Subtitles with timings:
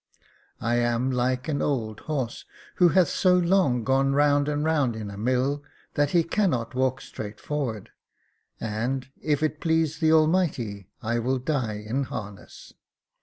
[0.59, 2.43] I am like an old horse,
[2.77, 7.01] who hath so long gone round and round in a mill, that he cannot walk
[7.01, 7.91] straight forward;
[8.59, 12.73] and, if it please the Almighty, I will die in harness.